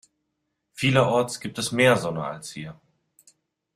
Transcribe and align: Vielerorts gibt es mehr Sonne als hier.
Vielerorts 0.73 1.39
gibt 1.39 1.59
es 1.59 1.71
mehr 1.71 1.95
Sonne 1.95 2.23
als 2.25 2.49
hier. 2.51 2.81